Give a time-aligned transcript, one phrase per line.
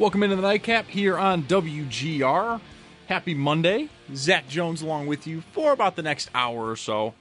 [0.00, 2.58] Welcome into the nightcap here on WGR.
[3.06, 3.90] Happy Monday.
[4.14, 7.12] Zach Jones along with you for about the next hour or so.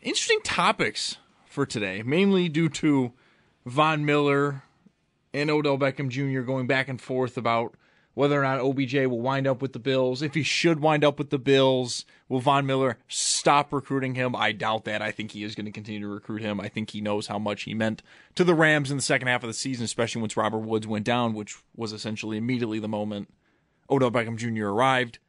[0.00, 3.12] Interesting topics for today, mainly due to
[3.66, 4.62] Von Miller
[5.34, 6.40] and Odell Beckham Jr.
[6.40, 7.74] going back and forth about
[8.18, 10.22] whether or not OBJ will wind up with the Bills.
[10.22, 14.34] If he should wind up with the Bills, will Von Miller stop recruiting him?
[14.34, 15.00] I doubt that.
[15.00, 16.58] I think he is going to continue to recruit him.
[16.58, 18.02] I think he knows how much he meant
[18.34, 21.04] to the Rams in the second half of the season, especially once Robert Woods went
[21.04, 23.32] down, which was essentially immediately the moment
[23.88, 24.66] Odell Beckham Jr.
[24.66, 25.20] arrived.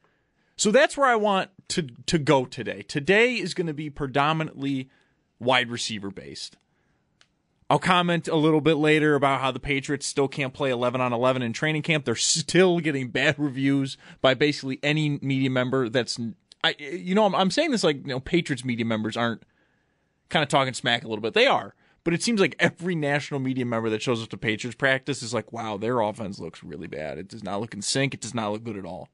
[0.55, 2.81] So that's where I want to to go today.
[2.81, 4.89] Today is going to be predominantly
[5.39, 6.57] wide receiver based.
[7.69, 11.13] I'll comment a little bit later about how the Patriots still can't play 11 on
[11.13, 12.03] 11 in training camp.
[12.03, 16.19] They're still getting bad reviews by basically any media member that's
[16.63, 19.43] I you know I'm, I'm saying this like you know Patriots media members aren't
[20.29, 21.33] kind of talking smack a little bit.
[21.33, 21.75] They are.
[22.03, 25.33] But it seems like every national media member that shows up to Patriots practice is
[25.33, 27.17] like, wow, their offense looks really bad.
[27.17, 28.13] It does not look in sync.
[28.13, 29.09] It does not look good at all.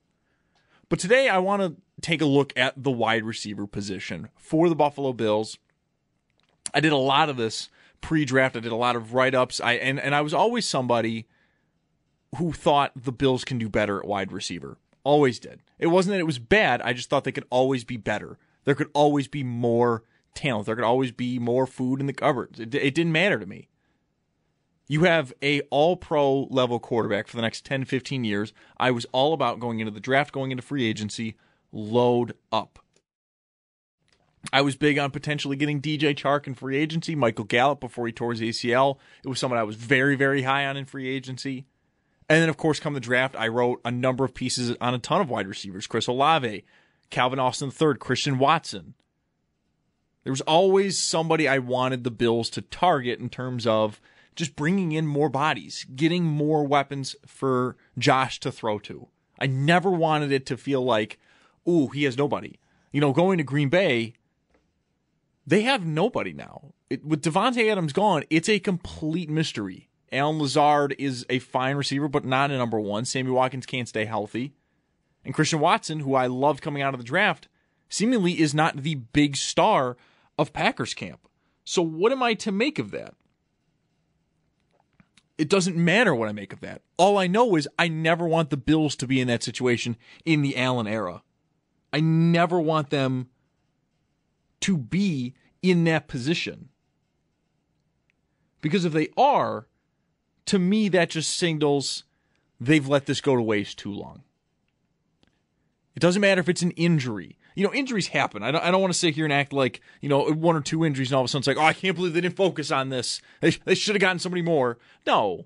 [0.87, 4.75] But today I want to take a look at the wide receiver position for the
[4.75, 5.57] Buffalo Bills.
[6.73, 7.69] I did a lot of this
[8.05, 8.55] pre-draft.
[8.55, 9.59] I did a lot of write-ups.
[9.59, 11.27] I and, and I was always somebody
[12.37, 14.77] who thought the Bills can do better at wide receiver.
[15.03, 15.63] Always did.
[15.79, 16.81] It wasn't that it was bad.
[16.83, 18.37] I just thought they could always be better.
[18.63, 20.03] There could always be more
[20.35, 20.67] talent.
[20.67, 22.59] There could always be more food in the cupboards.
[22.59, 23.69] It, it didn't matter to me.
[24.87, 28.53] You have a all pro level quarterback for the next 10, 15 years.
[28.77, 31.37] I was all about going into the draft, going into free agency,
[31.71, 32.77] load up.
[34.51, 38.13] I was big on potentially getting DJ Chark in free agency, Michael Gallup before he
[38.13, 38.97] tore his ACL.
[39.23, 41.65] It was someone I was very, very high on in free agency.
[42.27, 44.99] And then, of course, come the draft, I wrote a number of pieces on a
[44.99, 46.63] ton of wide receivers Chris Olave,
[47.09, 48.95] Calvin Austin III, Christian Watson.
[50.23, 54.01] There was always somebody I wanted the Bills to target in terms of
[54.35, 59.07] just bringing in more bodies, getting more weapons for Josh to throw to.
[59.39, 61.19] I never wanted it to feel like,
[61.69, 62.57] ooh, he has nobody.
[62.91, 64.13] You know, going to Green Bay,
[65.45, 66.73] they have nobody now.
[66.89, 69.89] It, with Davante Adams gone, it's a complete mystery.
[70.11, 73.05] Allen Lazard is a fine receiver, but not a number one.
[73.05, 74.53] Sammy Watkins can't stay healthy.
[75.23, 77.47] And Christian Watson, who I loved coming out of the draft,
[77.89, 79.97] seemingly is not the big star
[80.37, 81.27] of Packers camp.
[81.63, 83.15] So, what am I to make of that?
[85.37, 86.81] It doesn't matter what I make of that.
[86.97, 90.41] All I know is I never want the Bills to be in that situation in
[90.41, 91.23] the Allen era.
[91.91, 93.29] I never want them
[94.65, 96.69] to be in that position.
[98.61, 99.67] Because if they are,
[100.47, 102.03] to me, that just signals
[102.59, 104.23] they've let this go to waste too long.
[105.95, 107.37] It doesn't matter if it's an injury.
[107.53, 108.41] You know, injuries happen.
[108.41, 110.61] I don't, I don't want to sit here and act like, you know, one or
[110.61, 112.35] two injuries and all of a sudden it's like, oh, I can't believe they didn't
[112.35, 113.21] focus on this.
[113.41, 114.79] They, they should have gotten somebody more.
[115.05, 115.45] No.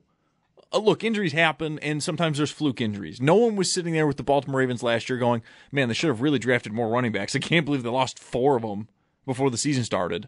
[0.71, 3.19] Uh, look, injuries happen, and sometimes there's fluke injuries.
[3.19, 5.41] No one was sitting there with the Baltimore Ravens last year going,
[5.73, 7.35] man, they should have really drafted more running backs.
[7.35, 8.87] I can't believe they lost four of them
[9.29, 10.27] before the season started.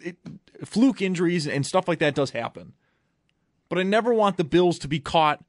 [0.00, 0.16] It,
[0.64, 2.74] fluke injuries and stuff like that does happen.
[3.68, 5.44] But I never want the Bills to be caught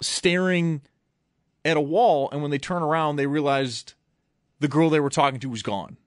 [0.00, 0.80] staring
[1.66, 3.92] at a wall, and when they turn around, they realized
[4.58, 5.98] the girl they were talking to was gone.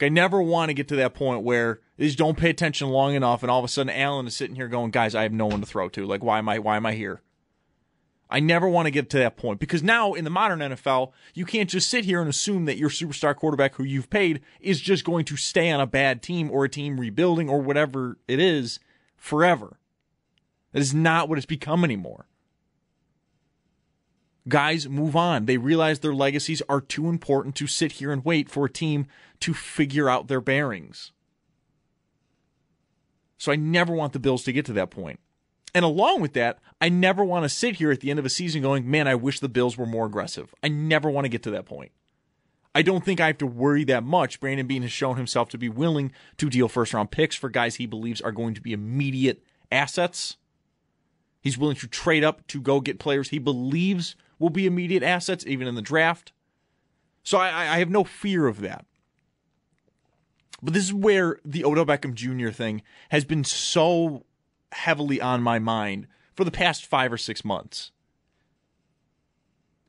[0.00, 3.14] I never want to get to that point where they just don't pay attention long
[3.14, 5.46] enough, and all of a sudden Allen is sitting here going, "Guys, I have no
[5.46, 6.06] one to throw to.
[6.06, 6.60] Like, why am I?
[6.60, 7.20] Why am I here?"
[8.28, 11.44] I never want to get to that point because now in the modern NFL, you
[11.44, 15.04] can't just sit here and assume that your superstar quarterback who you've paid is just
[15.04, 18.80] going to stay on a bad team or a team rebuilding or whatever it is
[19.16, 19.78] forever.
[20.72, 22.26] That is not what it's become anymore.
[24.48, 25.46] Guys move on.
[25.46, 29.06] They realize their legacies are too important to sit here and wait for a team
[29.40, 31.12] to figure out their bearings.
[33.38, 35.20] So I never want the Bills to get to that point.
[35.74, 38.30] And along with that, I never want to sit here at the end of a
[38.30, 40.54] season going, man, I wish the Bills were more aggressive.
[40.62, 41.92] I never want to get to that point.
[42.74, 44.38] I don't think I have to worry that much.
[44.38, 47.76] Brandon Beane has shown himself to be willing to deal first round picks for guys
[47.76, 49.42] he believes are going to be immediate
[49.72, 50.36] assets.
[51.40, 55.46] He's willing to trade up to go get players he believes will be immediate assets,
[55.46, 56.32] even in the draft.
[57.22, 58.84] So I, I have no fear of that.
[60.62, 62.50] But this is where the Odell Beckham Jr.
[62.50, 64.24] thing has been so
[64.72, 66.06] heavily on my mind
[66.36, 67.90] for the past five or six months.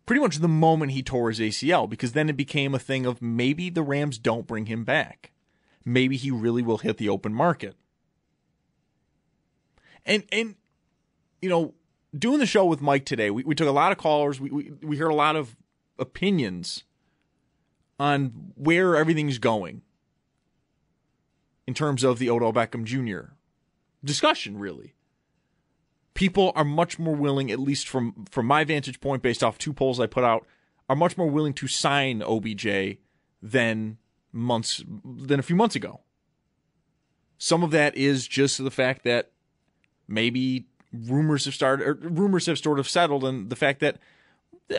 [0.06, 3.22] Pretty much the moment he tore his ACL, because then it became a thing of
[3.22, 5.32] maybe the Rams don't bring him back.
[5.84, 7.76] Maybe he really will hit the open market.
[10.06, 10.56] And and
[11.42, 11.74] you know,
[12.18, 14.40] doing the show with Mike today, we, we took a lot of callers.
[14.40, 15.58] We, we we heard a lot of
[16.00, 16.84] opinions
[18.00, 19.82] on where everything's going
[21.68, 23.34] in terms of the Odell Beckham Jr.
[24.04, 24.94] discussion, really.
[26.18, 29.72] People are much more willing, at least from, from my vantage point, based off two
[29.72, 30.48] polls I put out,
[30.90, 32.98] are much more willing to sign OBJ
[33.40, 34.00] than
[34.31, 36.02] months than a few months ago.
[37.38, 39.30] Some of that is just the fact that
[40.08, 44.00] maybe rumors have started, or rumors have sort of settled, and the fact that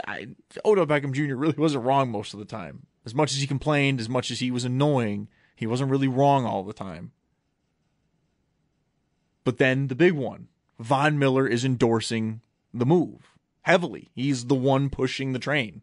[0.08, 0.30] I,
[0.64, 1.36] Odell Beckham Jr.
[1.36, 2.86] really wasn't wrong most of the time.
[3.06, 6.44] As much as he complained, as much as he was annoying, he wasn't really wrong
[6.44, 7.12] all the time.
[9.44, 12.40] But then the big one Von Miller is endorsing
[12.72, 14.08] the move heavily.
[14.14, 15.82] He's the one pushing the train.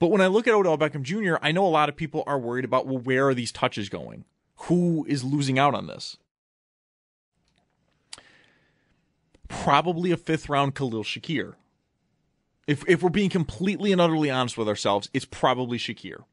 [0.00, 2.38] But when I look at Odell Beckham Jr., I know a lot of people are
[2.38, 4.24] worried about well, where are these touches going?
[4.62, 6.16] Who is losing out on this?
[9.48, 11.54] Probably a fifth round Khalil Shakir.
[12.66, 16.24] If if we're being completely and utterly honest with ourselves, it's probably Shakir.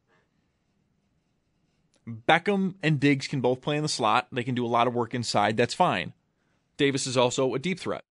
[2.08, 4.28] Beckham and Diggs can both play in the slot.
[4.32, 5.58] They can do a lot of work inside.
[5.58, 6.14] That's fine.
[6.78, 8.04] Davis is also a deep threat.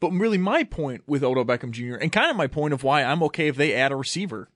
[0.00, 3.02] But really, my point with Odell Beckham Jr., and kind of my point of why
[3.02, 4.48] I'm okay if they add a receiver,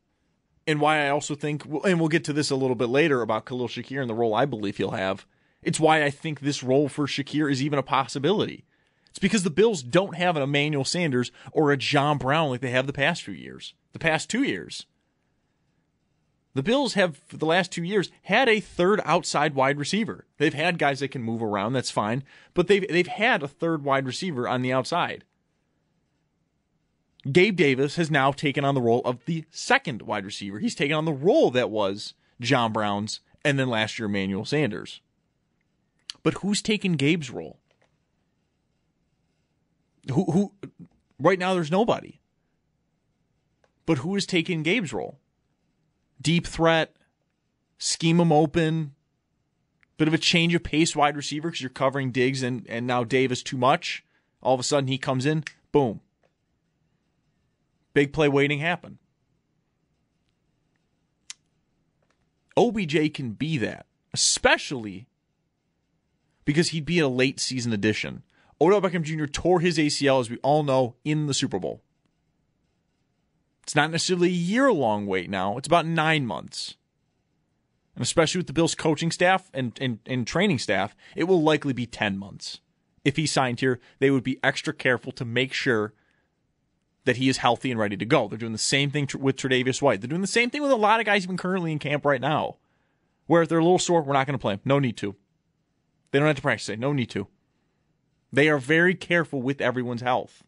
[0.67, 3.47] and why I also think, and we'll get to this a little bit later about
[3.47, 5.27] Khalil Shakir and the role I believe he'll have.
[5.63, 8.65] It's why I think this role for Shakir is even a possibility.
[9.11, 12.71] It's because the Bills don't have an Emmanuel Sanders or a John Brown like they
[12.71, 14.87] have the past few years, the past two years.
[16.55, 20.27] The Bills have, for the last two years, had a third outside wide receiver.
[20.37, 23.85] They've had guys that can move around, that's fine, but they've they've had a third
[23.85, 25.25] wide receiver on the outside.
[27.31, 30.59] Gabe Davis has now taken on the role of the second wide receiver.
[30.59, 35.01] He's taken on the role that was John Brown's and then last year Emmanuel Sanders.
[36.23, 37.59] But who's taken Gabe's role?
[40.13, 40.53] Who who
[41.19, 42.21] right now there's nobody.
[43.87, 45.19] But who is taking Gabe's role?
[46.23, 46.95] Deep threat,
[47.79, 48.95] scheme them open,
[49.99, 53.05] bit of a change of pace wide receiver because you're covering Diggs and, and now
[53.05, 54.05] Davis too much.
[54.41, 56.01] All of a sudden he comes in, boom.
[57.95, 58.99] Big play waiting happen.
[62.57, 65.07] OBJ can be that, especially
[66.45, 68.23] because he'd be a late season addition.
[68.61, 69.27] Odell Beckham Jr.
[69.27, 71.83] tore his ACL, as we all know, in the Super Bowl.
[73.63, 76.77] It's not necessarily a year long wait now, it's about nine months.
[77.95, 81.73] And especially with the Bills coaching staff and, and, and training staff, it will likely
[81.73, 82.61] be 10 months.
[83.05, 85.93] If he signed here, they would be extra careful to make sure
[87.05, 88.29] that he is healthy and ready to go.
[88.29, 90.01] They're doing the same thing with Tre'Davious White.
[90.01, 92.21] They're doing the same thing with a lot of guys even currently in camp right
[92.21, 92.57] now,
[93.27, 94.61] where if they're a little sore, we're not going to play them.
[94.65, 95.17] No need to.
[96.11, 96.79] They don't have to practice.
[96.79, 97.27] No need to.
[98.33, 100.45] They are very careful with everyone's health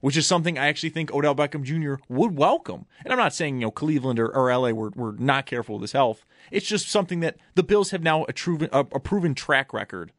[0.00, 2.02] which is something I actually think Odell Beckham Jr.
[2.08, 2.86] would welcome.
[3.04, 5.82] And I'm not saying, you know, Cleveland or, or LA were, were not careful with
[5.82, 6.24] his health.
[6.50, 10.12] It's just something that the Bills have now a, proven, a, a proven track record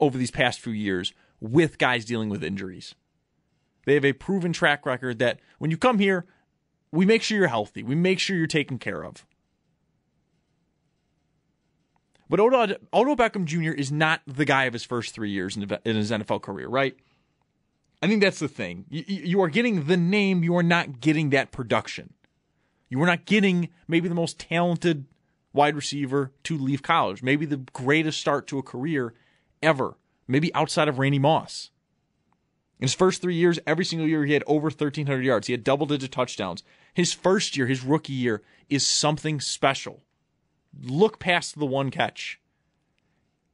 [0.00, 2.94] over these past few years with guys dealing with injuries.
[3.86, 6.26] They have a proven track record that when you come here,
[6.90, 7.82] we make sure you're healthy.
[7.82, 9.24] We make sure you're taken care of.
[12.28, 13.70] But Odell, Odell Beckham Jr.
[13.70, 16.96] is not the guy of his first three years in his NFL career, right?
[18.00, 18.84] I think that's the thing.
[18.88, 22.14] You, you are getting the name, you are not getting that production.
[22.88, 25.06] You are not getting maybe the most talented
[25.52, 29.14] wide receiver to leave college, maybe the greatest start to a career
[29.62, 31.70] ever, maybe outside of Randy Moss.
[32.78, 35.48] In his first three years, every single year he had over 1,300 yards.
[35.48, 36.62] He had double digit touchdowns.
[36.94, 40.04] His first year, his rookie year, is something special.
[40.80, 42.40] Look past the one catch.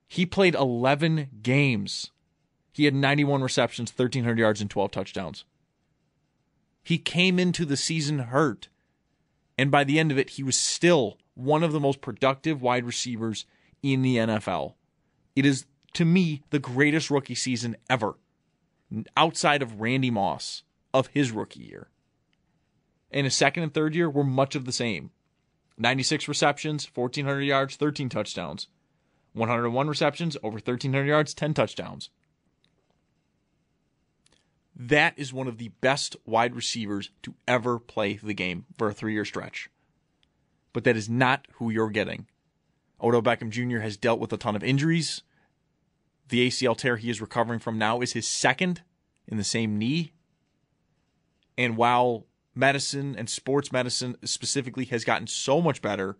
[0.06, 2.10] He played 11 games
[2.75, 5.45] he had 91 receptions, 1,300 yards, and 12 touchdowns.
[6.83, 8.69] He came into the season hurt.
[9.57, 12.85] And by the end of it, he was still one of the most productive wide
[12.85, 13.47] receivers
[13.81, 14.75] in the NFL.
[15.37, 18.16] It is, to me, the greatest rookie season ever,
[19.16, 21.90] outside of Randy Moss of his rookie year.
[23.12, 25.12] And his second and third year were much of the same
[25.78, 28.66] 96 receptions, 1,400 yards, 13 touchdowns.
[29.33, 32.11] 101 receptions, over 1,300 yards, 10 touchdowns.
[34.76, 38.95] That is one of the best wide receivers to ever play the game for a
[38.95, 39.71] three year stretch.
[40.73, 42.26] But that is not who you're getting.
[43.00, 43.78] Odell Beckham Jr.
[43.78, 45.23] has dealt with a ton of injuries.
[46.28, 48.83] The ACL tear he is recovering from now is his second
[49.28, 50.12] in the same knee.
[51.57, 56.16] And while medicine and sports medicine specifically has gotten so much better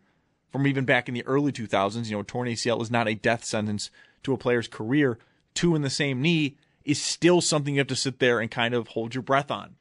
[0.52, 3.44] from even back in the early 2000s, you know, torn ACL is not a death
[3.44, 3.90] sentence
[4.23, 5.18] to a player's career.
[5.54, 8.74] Two in the same knee is still something you have to sit there and kind
[8.74, 9.76] of hold your breath on.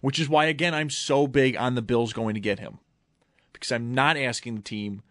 [0.00, 2.78] Which is why, again, I'm so big on the Bills going to get him.
[3.52, 5.02] Because I'm not asking the team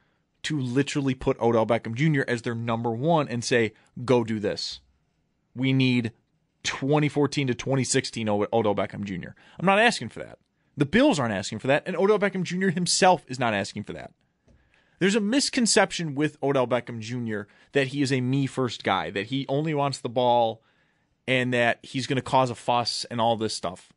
[0.43, 2.21] to literally put Odell Beckham Jr.
[2.27, 3.73] as their number one and say,
[4.05, 4.81] go do this.
[5.55, 6.11] We need
[6.63, 9.29] 2014 to 2016 Odell Beckham Jr.
[9.59, 10.37] I'm not asking for that.
[10.75, 12.69] The Bills aren't asking for that, and Odell Beckham Jr.
[12.69, 14.11] himself is not asking for that.
[15.03, 17.51] There's a misconception with Odell Beckham Jr.
[17.73, 20.63] that he is a me first guy, that he only wants the ball
[21.27, 23.91] and that he's going to cause a fuss and all this stuff.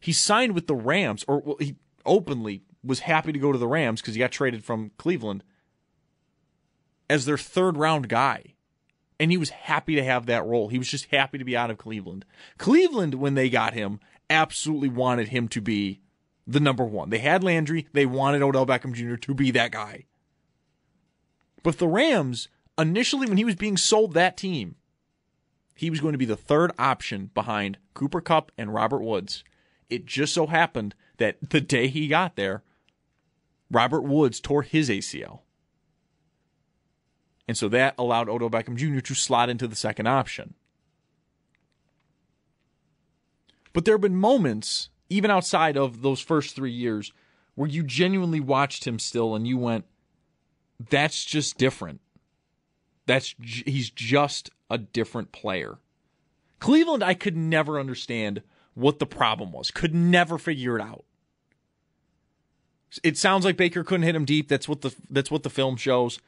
[0.00, 4.00] He signed with the Rams, or he openly was happy to go to the Rams
[4.00, 5.44] because he got traded from Cleveland
[7.10, 8.54] as their third round guy.
[9.20, 10.68] And he was happy to have that role.
[10.68, 12.24] He was just happy to be out of Cleveland.
[12.56, 16.00] Cleveland, when they got him, absolutely wanted him to be
[16.46, 17.10] the number one.
[17.10, 17.86] They had Landry.
[17.92, 19.16] They wanted Odell Beckham Jr.
[19.16, 20.06] to be that guy.
[21.62, 24.76] But the Rams, initially, when he was being sold that team,
[25.74, 29.44] he was going to be the third option behind Cooper Kupp and Robert Woods.
[29.88, 32.62] It just so happened that the day he got there,
[33.70, 35.40] Robert Woods tore his ACL.
[37.48, 39.00] And so that allowed Odell Beckham Jr.
[39.00, 40.54] to slot into the second option.
[43.72, 47.12] But there have been moments, even outside of those first three years,
[47.54, 49.84] where you genuinely watched him still and you went,
[50.90, 52.00] that's just different.
[53.06, 55.78] That's he's just a different player.
[56.60, 58.42] Cleveland, I could never understand
[58.74, 59.70] what the problem was.
[59.70, 61.04] Could never figure it out.
[63.02, 64.48] It sounds like Baker couldn't hit him deep.
[64.48, 66.18] That's what the that's what the film shows.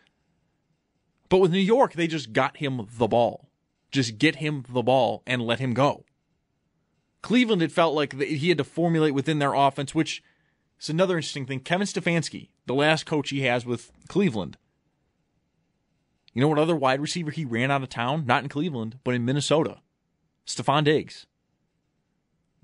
[1.28, 3.48] But with New York, they just got him the ball.
[3.90, 6.04] Just get him the ball and let him go.
[7.22, 10.22] Cleveland, it felt like he had to formulate within their offense, which
[10.80, 11.60] is another interesting thing.
[11.60, 14.56] Kevin Stefanski, the last coach he has with Cleveland.
[16.32, 18.26] You know what other wide receiver he ran out of town?
[18.26, 19.78] Not in Cleveland, but in Minnesota.
[20.46, 21.26] Stefon Diggs.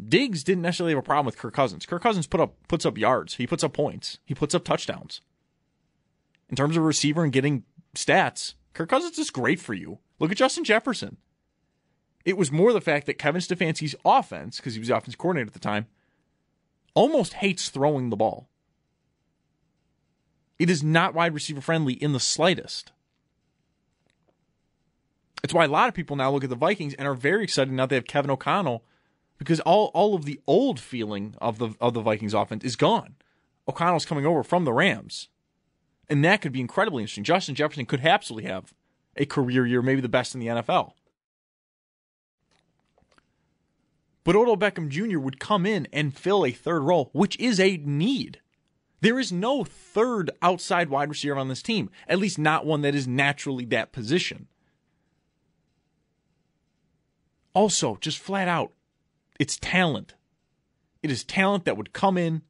[0.03, 1.87] Diggs didn't necessarily have a problem with Kirk Cousins.
[1.87, 3.35] Kirk Cousins put up puts up yards.
[3.35, 4.19] He puts up points.
[4.25, 5.21] He puts up touchdowns.
[6.49, 7.65] In terms of receiver and getting
[7.95, 9.99] stats, Kirk Cousins is great for you.
[10.19, 11.19] Look at Justin Jefferson.
[12.25, 15.49] It was more the fact that Kevin Stefanski's offense, because he was the offense coordinator
[15.49, 15.87] at the time,
[16.95, 18.49] almost hates throwing the ball.
[20.61, 22.93] It is not wide receiver friendly in the slightest.
[25.43, 27.73] It's why a lot of people now look at the Vikings and are very excited
[27.73, 28.85] now they have Kevin O'Connell
[29.39, 33.15] because all, all of the old feeling of the of the Vikings offense is gone.
[33.67, 35.29] O'Connell's coming over from the Rams.
[36.11, 37.25] And that could be incredibly interesting.
[37.25, 38.75] Justin Jefferson could absolutely have
[39.17, 40.93] a career year, maybe the best in the NFL.
[44.25, 45.19] But Odell Beckham Jr.
[45.21, 48.41] would come in and fill a third role, which is a need.
[49.01, 52.95] There is no third outside wide receiver on this team, at least not one that
[52.95, 54.49] is naturally that position.
[57.55, 58.73] Also, just flat out,
[59.39, 60.15] it's talent.
[61.03, 62.43] It is talent that would come in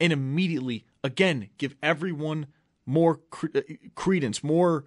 [0.00, 2.46] and immediately, again, give everyone
[2.86, 3.60] more cre- uh,
[3.94, 4.84] credence, more,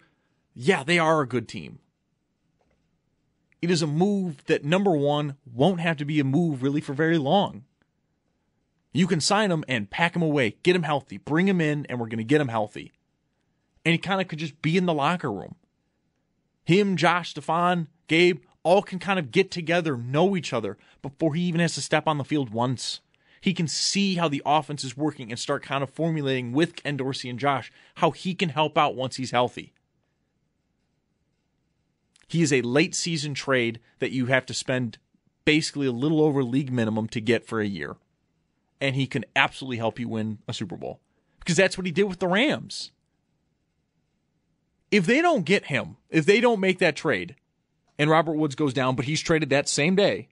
[0.53, 1.79] yeah, they are a good team.
[3.61, 6.93] It is a move that, number one, won't have to be a move really for
[6.93, 7.63] very long.
[8.95, 11.99] You can sign him and pack him away, get him healthy, bring him in, and
[11.99, 12.93] we're going to get him healthy.
[13.83, 15.55] And he kind of could just be in the locker room.
[16.63, 21.41] Him, Josh, Stefon, Gabe, all can kind of get together, know each other before he
[21.41, 23.01] even has to step on the field once.
[23.41, 26.95] He can see how the offense is working and start kind of formulating with Ken
[26.95, 29.73] Dorsey and Josh how he can help out once he's healthy.
[32.29, 34.99] He is a late season trade that you have to spend
[35.43, 37.97] basically a little over league minimum to get for a year.
[38.81, 40.99] And he can absolutely help you win a Super Bowl
[41.39, 42.91] because that's what he did with the Rams.
[44.91, 47.35] If they don't get him, if they don't make that trade
[47.97, 50.27] and Robert Woods goes down, but he's traded that same day,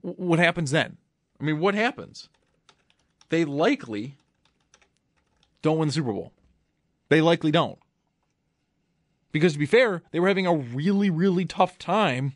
[0.00, 0.96] what happens then?
[1.40, 2.28] I mean, what happens?
[3.28, 4.16] They likely
[5.62, 6.32] don't win the Super Bowl.
[7.08, 7.78] They likely don't.
[9.32, 12.34] Because to be fair, they were having a really, really tough time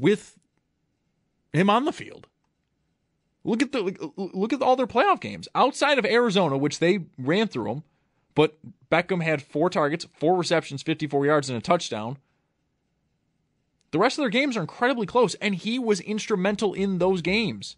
[0.00, 0.38] with
[1.52, 2.26] him on the field.
[3.44, 7.48] Look at the look at all their playoff games outside of Arizona, which they ran
[7.48, 7.84] through them.
[8.34, 8.56] But
[8.90, 12.18] Beckham had four targets, four receptions, 54 yards, and a touchdown.
[13.90, 17.76] The rest of their games are incredibly close, and he was instrumental in those games.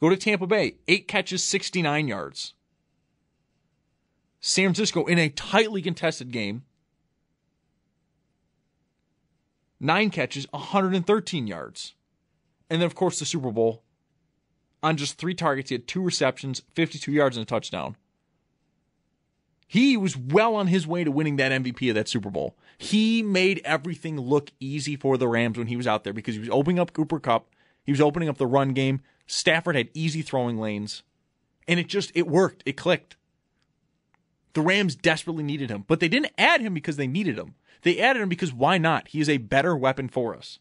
[0.00, 2.54] Go to Tampa Bay, eight catches, 69 yards.
[4.40, 6.62] San Francisco in a tightly contested game,
[9.80, 11.95] nine catches, 113 yards.
[12.68, 13.82] And then, of course, the Super Bowl.
[14.82, 17.96] On just three targets, he had two receptions, 52 yards, and a touchdown.
[19.66, 22.56] He was well on his way to winning that MVP of that Super Bowl.
[22.78, 26.40] He made everything look easy for the Rams when he was out there because he
[26.40, 27.48] was opening up Cooper Kupp,
[27.84, 29.00] He was opening up the run game.
[29.26, 31.02] Stafford had easy throwing lanes.
[31.66, 32.62] And it just, it worked.
[32.64, 33.16] It clicked.
[34.52, 37.54] The Rams desperately needed him, but they didn't add him because they needed him.
[37.82, 39.08] They added him because why not?
[39.08, 40.60] He is a better weapon for us.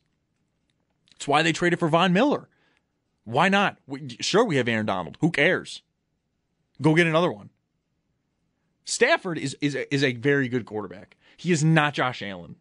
[1.15, 2.49] It's why they traded for Von Miller.
[3.23, 3.77] Why not?
[4.19, 5.17] Sure, we have Aaron Donald.
[5.21, 5.81] Who cares?
[6.81, 7.49] Go get another one.
[8.85, 11.17] Stafford is is a, is a very good quarterback.
[11.37, 12.55] He is not Josh Allen.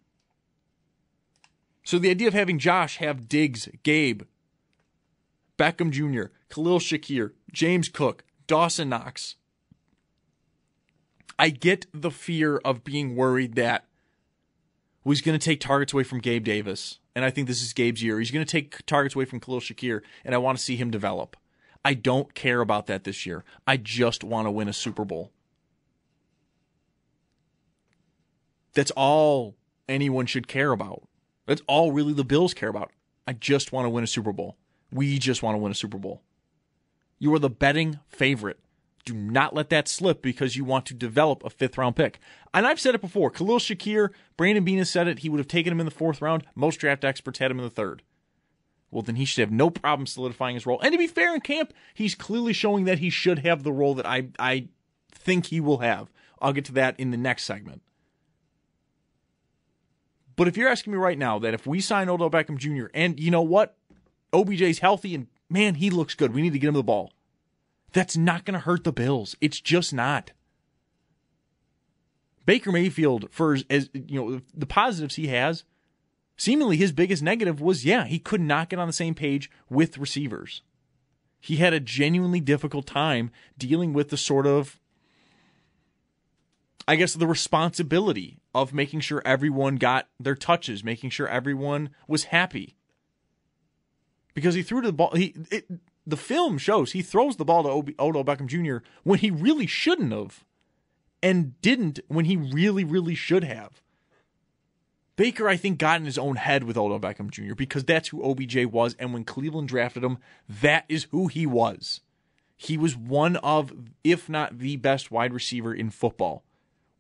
[1.85, 4.23] So the idea of having Josh have Diggs, Gabe,
[5.59, 9.37] Beckham Jr., Khalil Shakir, James Cook, Dawson Knox.
[11.39, 13.87] I get the fear of being worried that
[15.05, 17.01] he's going to take targets away from Gabe Davis.
[17.15, 18.19] And I think this is Gabe's year.
[18.19, 20.91] He's going to take targets away from Khalil Shakir, and I want to see him
[20.91, 21.37] develop.
[21.85, 23.45] I don't care about that this year.
[23.67, 25.31] I just want to win a Super Bowl.
[28.73, 29.55] That's all
[29.89, 31.07] anyone should care about.
[31.47, 32.91] That's all really the Bills care about.
[33.27, 34.57] I just want to win a Super Bowl.
[34.91, 36.23] We just want to win a Super Bowl.
[37.19, 38.59] You are the betting favorite.
[39.05, 42.19] Do not let that slip because you want to develop a fifth round pick.
[42.55, 43.31] And I've said it before.
[43.31, 45.19] Khalil Shakir, Brandon Beane has said it.
[45.19, 46.45] He would have taken him in the fourth round.
[46.55, 48.03] Most draft experts had him in the third.
[48.91, 50.81] Well, then he should have no problem solidifying his role.
[50.81, 53.95] And to be fair in camp, he's clearly showing that he should have the role
[53.95, 54.69] that I, I
[55.11, 56.13] think he will have.
[56.41, 57.83] I'll get to that in the next segment.
[60.37, 62.87] But if you're asking me right now that if we sign Odell Beckham Jr.
[62.95, 63.77] and you know what,
[64.33, 66.33] OBJ's healthy and man, he looks good.
[66.33, 67.13] We need to get him the ball.
[67.95, 69.37] That's not going to hurt the Bills.
[69.41, 70.33] It's just not.
[72.45, 75.65] Baker Mayfield, for as you know, the positives he has,
[76.37, 79.97] seemingly his biggest negative was yeah, he could not get on the same page with
[79.97, 80.61] receivers.
[81.41, 84.79] He had a genuinely difficult time dealing with the sort of
[86.87, 92.25] I guess the responsibility of making sure everyone got their touches, making sure everyone was
[92.25, 92.77] happy.
[94.35, 95.67] Because he threw to the ball, he it,
[96.07, 98.87] the film shows he throws the ball to Odell Beckham Jr.
[99.03, 100.45] when he really shouldn't have,
[101.23, 103.83] and didn't when he really, really should have.
[105.17, 107.55] Baker, I think, got in his own head with Odell Beckham Jr.
[107.55, 112.01] because that's who OBJ was, and when Cleveland drafted him, that is who he was.
[112.57, 116.45] He was one of, if not the best wide receiver in football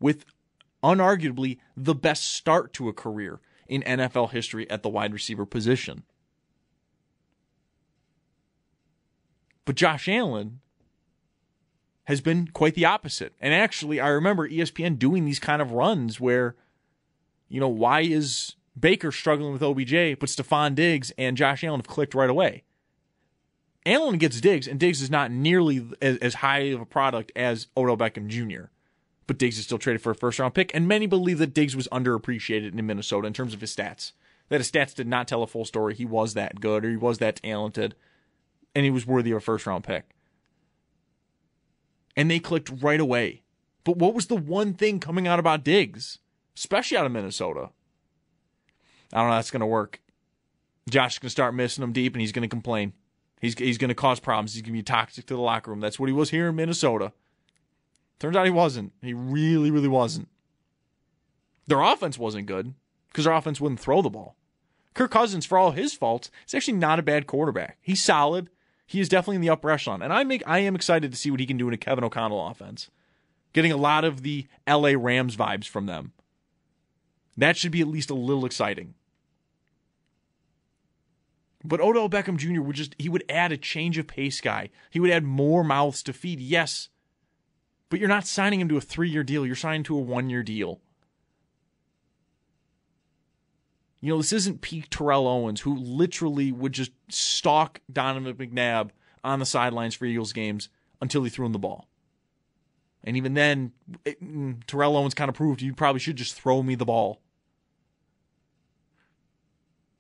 [0.00, 0.24] with
[0.82, 6.04] unarguably the best start to a career in NFL history at the wide receiver position.
[9.64, 10.60] But Josh Allen
[12.04, 13.34] has been quite the opposite.
[13.40, 16.54] And actually, I remember ESPN doing these kind of runs where,
[17.48, 21.86] you know, why is Baker struggling with OBJ, but Stefon Diggs and Josh Allen have
[21.86, 22.64] clicked right away?
[23.86, 27.66] Allen gets Diggs, and Diggs is not nearly as, as high of a product as
[27.76, 28.70] Odell Beckham Jr
[29.26, 30.74] but Diggs is still traded for a first round pick.
[30.74, 34.12] And many believe that Diggs was underappreciated in Minnesota in terms of his stats.
[34.48, 35.94] That his stats did not tell a full story.
[35.94, 37.94] He was that good or he was that talented,
[38.74, 40.10] and he was worthy of a first round pick.
[42.16, 43.42] And they clicked right away.
[43.84, 46.18] But what was the one thing coming out about Diggs,
[46.56, 47.70] especially out of Minnesota?
[49.12, 49.36] I don't know.
[49.36, 50.00] That's going to work.
[50.88, 52.92] Josh is going to start missing him deep, and he's going to complain.
[53.40, 54.54] He's he's going to cause problems.
[54.54, 55.80] He's going to be toxic to the locker room.
[55.80, 57.12] That's what he was here in Minnesota.
[58.18, 58.92] Turns out he wasn't.
[59.02, 60.28] He really, really wasn't.
[61.66, 62.74] Their offense wasn't good
[63.08, 64.36] because their offense wouldn't throw the ball.
[64.94, 67.78] Kirk Cousins, for all his faults, is actually not a bad quarterback.
[67.80, 68.48] He's solid.
[68.86, 71.30] He is definitely in the upper echelon, and I make I am excited to see
[71.30, 72.90] what he can do in a Kevin O'Connell offense.
[73.52, 76.12] Getting a lot of the LA Rams vibes from them.
[77.36, 78.94] That should be at least a little exciting.
[81.64, 82.60] But Odell Beckham Jr.
[82.60, 84.70] would just he would add a change of pace guy.
[84.90, 86.40] He would add more mouths to feed.
[86.40, 86.90] Yes,
[87.88, 90.28] but you're not signing him to a three year deal, you're signing to a one
[90.28, 90.80] year deal.
[94.04, 98.90] You know, this isn't peak Terrell Owens, who literally would just stalk Donovan McNabb
[99.24, 100.68] on the sidelines for Eagles games
[101.00, 101.88] until he threw him the ball.
[103.02, 103.72] And even then,
[104.04, 107.22] it, mm, Terrell Owens kind of proved you probably should just throw me the ball.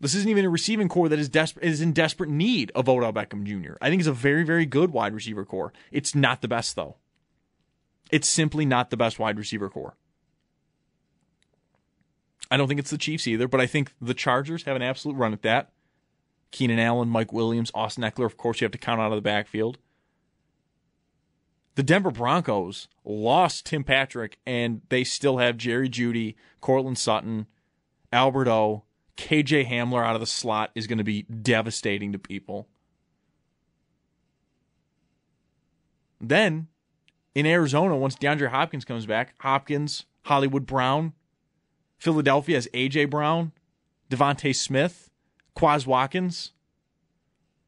[0.00, 3.14] This isn't even a receiving corps that is desperate is in desperate need of Odell
[3.14, 3.76] Beckham Jr.
[3.80, 5.72] I think it's a very, very good wide receiver corps.
[5.90, 6.96] It's not the best though.
[8.10, 9.96] It's simply not the best wide receiver corps.
[12.50, 15.16] I don't think it's the Chiefs either, but I think the Chargers have an absolute
[15.16, 15.72] run at that.
[16.50, 19.22] Keenan Allen, Mike Williams, Austin Ekeler, of course, you have to count out of the
[19.22, 19.78] backfield.
[21.74, 27.46] The Denver Broncos lost Tim Patrick, and they still have Jerry Jeudy, Courtland Sutton,
[28.12, 28.84] Albert O,
[29.16, 32.68] KJ Hamler out of the slot is going to be devastating to people.
[36.20, 36.68] Then
[37.34, 41.12] in Arizona, once DeAndre Hopkins comes back, Hopkins, Hollywood Brown,
[42.04, 43.52] Philadelphia has AJ Brown,
[44.10, 45.08] DeVonta Smith,
[45.56, 46.52] Quez Watkins.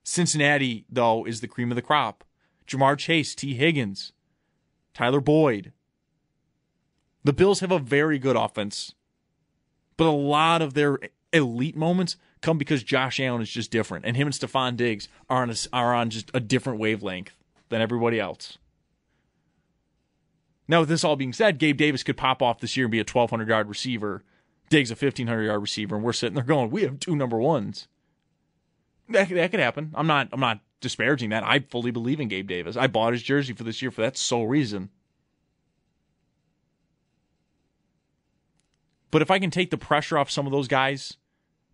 [0.05, 2.23] Cincinnati, though, is the cream of the crop.
[2.69, 4.13] Ja'Marr Chase, Tee Higgins,
[4.93, 5.73] Tyler Boyd.
[7.25, 8.95] The Bills have a very good offense,
[9.97, 10.99] but a lot of their
[11.33, 15.41] elite moments come because Josh Allen is just different, and him and Stefon Diggs are
[15.41, 17.33] on a, are on just a different wavelength
[17.71, 18.59] than everybody else.
[20.69, 22.99] Now, with this all being said, Gabe Davis could pop off this year and be
[22.99, 24.25] a 1,200 yard receiver.
[24.69, 27.87] Diggs a 1,500 yard receiver, and we're sitting there going, "We have two number ones."
[29.09, 29.93] That that could happen.
[29.95, 31.45] I'm not I'm not disparaging that.
[31.45, 32.77] I fully believe in Gabe Davis.
[32.77, 34.91] I bought his jersey for this year for that sole reason.
[39.13, 41.17] But if I can take the pressure off some of those guys,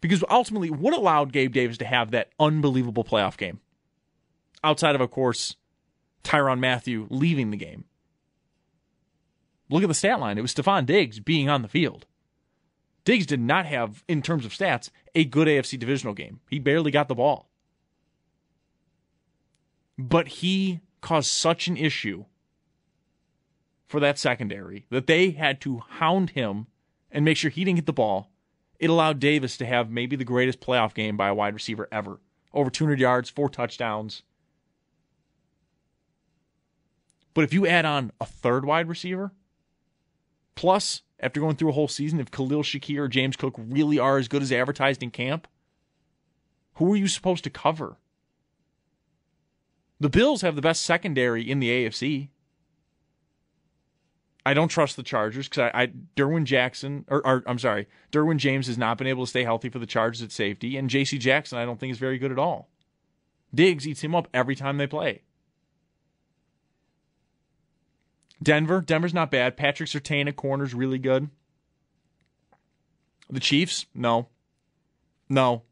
[0.00, 3.60] because ultimately, what allowed Gabe Davis to have that unbelievable playoff game?
[4.62, 5.56] Outside of, of course,
[6.22, 7.84] Tyrann Mathieu leaving the game.
[9.72, 10.36] Look at the stat line.
[10.36, 12.04] It was Stefon Diggs being on the field.
[13.06, 16.40] Diggs did not have, in terms of stats, a good AFC divisional game.
[16.50, 17.48] He barely got the ball.
[19.98, 22.26] But he caused such an issue
[23.86, 26.66] for that secondary that they had to hound him
[27.10, 28.30] and make sure he didn't get the ball.
[28.78, 32.20] It allowed Davis to have maybe the greatest playoff game by a wide receiver ever.
[32.52, 34.22] Over 200 yards, four touchdowns.
[37.32, 39.32] But if you add on a third wide receiver,
[40.54, 44.18] plus after going through a whole season, if Khalil Shakir or James Cook really are
[44.18, 45.46] as good as advertised in camp,
[46.74, 47.96] who are you supposed to cover?
[50.00, 52.28] The Bills have the best secondary in the AFC.
[54.44, 55.86] I don't trust the Chargers because I, I
[56.16, 59.68] Derwin Jackson or, or, I'm sorry, Derwin James has not been able to stay healthy
[59.68, 61.18] for the Chargers at safety, and J.C.
[61.18, 62.68] Jackson I don't think is very good at all.
[63.54, 65.22] Diggs eats him up every time they play.
[68.42, 69.56] Denver, Denver's not bad.
[69.56, 71.30] Patrick Surtain at corner's really good.
[73.30, 74.28] The Chiefs, no,
[75.28, 75.62] no,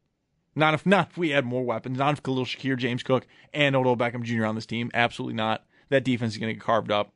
[0.55, 1.99] not if not if we had more weapons.
[1.99, 4.47] Not if Khalil Shakir, James Cook, and Odell Beckham Jr.
[4.47, 4.91] on this team.
[4.95, 5.65] Absolutely not.
[5.89, 7.13] That defense is going to get carved up.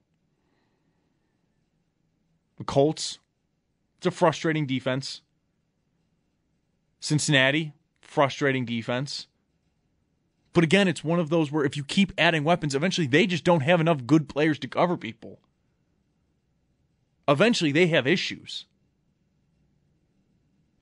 [2.59, 3.19] The Colts,
[3.99, 5.23] it's a frustrating defense.
[7.01, 9.27] Cincinnati, frustrating defense.
[10.55, 13.45] But again, it's one of those where if you keep adding weapons, eventually they just
[13.45, 15.41] don't have enough good players to cover people.
[17.29, 18.67] Eventually they have issues.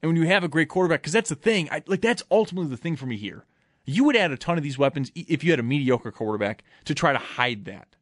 [0.03, 2.71] And when you have a great quarterback, because that's the thing, I, like that's ultimately
[2.71, 3.47] the thing for me here.
[3.85, 6.95] You would add a ton of these weapons if you had a mediocre quarterback to
[6.95, 7.97] try to hide that.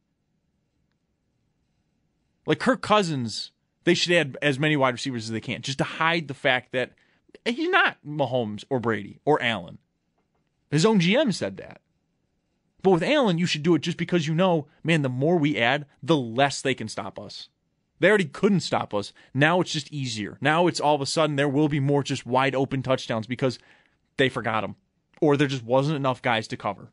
[2.45, 3.51] Like Kirk Cousins,
[3.85, 6.73] they should add as many wide receivers as they can, just to hide the fact
[6.73, 6.91] that
[7.45, 9.77] he's not Mahomes or Brady or Allen.
[10.71, 11.81] His own GM said that.
[12.81, 15.57] But with Allen, you should do it just because you know, man, the more we
[15.57, 17.49] add, the less they can stop us.
[17.99, 19.13] They already couldn't stop us.
[19.33, 20.39] Now it's just easier.
[20.41, 23.59] Now it's all of a sudden there will be more just wide open touchdowns because
[24.17, 24.75] they forgot them
[25.21, 26.91] or there just wasn't enough guys to cover.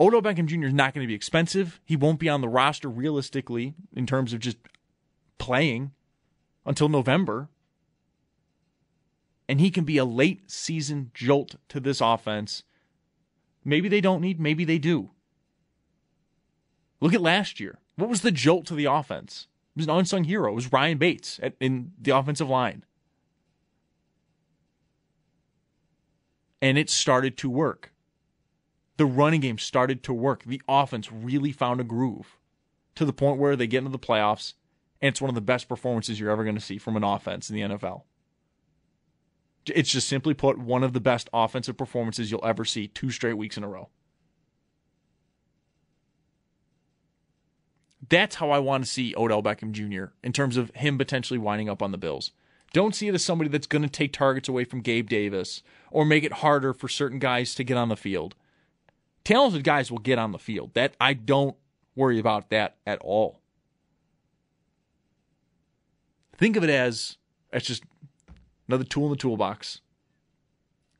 [0.00, 0.66] Odell Beckham Jr.
[0.66, 1.80] is not going to be expensive.
[1.84, 4.56] He won't be on the roster realistically in terms of just
[5.36, 5.92] playing
[6.64, 7.48] until November
[9.48, 12.64] and he can be a late season jolt to this offense.
[13.64, 15.10] Maybe they don't need, maybe they do.
[17.00, 17.78] Look at last year.
[17.96, 19.46] What was the jolt to the offense?
[19.74, 20.52] It was an unsung hero.
[20.52, 22.84] It was Ryan Bates at, in the offensive line.
[26.60, 27.92] And it started to work.
[28.96, 30.42] The running game started to work.
[30.44, 32.36] The offense really found a groove
[32.96, 34.54] to the point where they get into the playoffs,
[35.00, 37.48] and it's one of the best performances you're ever going to see from an offense
[37.48, 38.02] in the NFL.
[39.74, 43.34] It's just simply put one of the best offensive performances you'll ever see two straight
[43.34, 43.88] weeks in a row.
[48.08, 50.12] That's how I want to see Odell Beckham Jr.
[50.22, 52.32] in terms of him potentially winding up on the Bills.
[52.72, 56.04] Don't see it as somebody that's going to take targets away from Gabe Davis or
[56.04, 58.34] make it harder for certain guys to get on the field.
[59.24, 60.74] Talented guys will get on the field.
[60.74, 61.56] That I don't
[61.94, 63.40] worry about that at all.
[66.36, 67.16] Think of it as
[67.52, 67.82] it's just
[68.68, 69.80] another tool in the toolbox.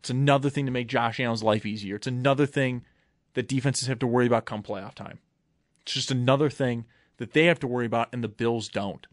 [0.00, 1.96] It's another thing to make Josh Allen's life easier.
[1.96, 2.84] It's another thing
[3.34, 5.18] that defenses have to worry about come playoff time.
[5.82, 6.86] It's just another thing
[7.18, 9.06] that they have to worry about, and the Bills don't.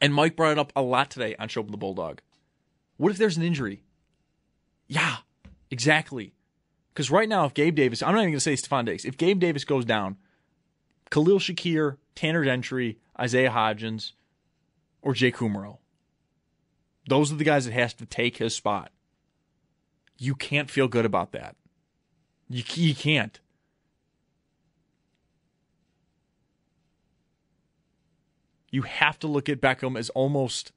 [0.00, 2.20] And Mike brought it up a lot today on Show the Bulldog.
[2.96, 3.82] What if there's an injury?
[4.86, 5.16] Yeah,
[5.70, 6.34] exactly.
[6.92, 9.16] Because right now, if Gabe Davis, I'm not even going to say Stefon Diggs, if
[9.16, 10.16] Gabe Davis goes down,
[11.10, 14.12] Khalil Shakir, Tanner Gentry, Isaiah Hodgins,
[15.02, 15.78] or Jay Kumerow,
[17.08, 18.90] those are the guys that has to take his spot.
[20.16, 21.56] You can't feel good about that.
[22.48, 23.40] You, you can't.
[28.70, 30.72] You have to look at Beckham as almost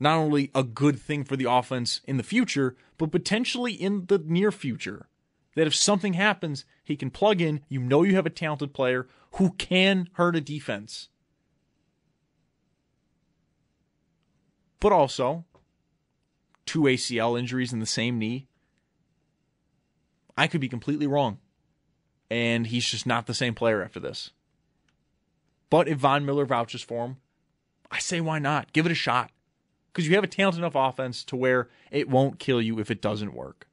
[0.00, 4.18] not only a good thing for the offense in the future, but potentially in the
[4.18, 5.08] near future.
[5.56, 7.62] That if something happens, he can plug in.
[7.68, 11.08] You know you have a talented player who can hurt a defense.
[14.80, 15.44] But also,
[16.66, 18.46] two ACL injuries in the same knee.
[20.36, 21.38] I could be completely wrong.
[22.30, 24.30] And he's just not the same player after this.
[25.70, 27.16] But if Von Miller vouches for him,
[27.90, 28.72] I say why not?
[28.72, 29.30] Give it a shot
[29.92, 33.02] because you have a talented enough offense to where it won't kill you if it
[33.02, 33.66] doesn't work.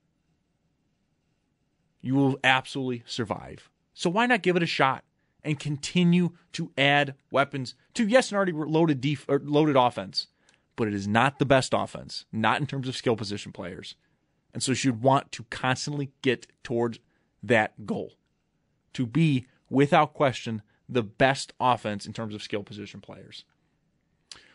[2.02, 3.70] You will absolutely survive.
[3.94, 5.04] So why not give it a shot
[5.44, 10.28] and continue to add weapons to yes, an already loaded def- loaded offense,
[10.76, 13.96] but it is not the best offense, not in terms of skill position players,
[14.54, 17.00] and so should want to constantly get towards
[17.44, 18.14] that goal
[18.94, 23.44] to be without question the best offense in terms of skill position players.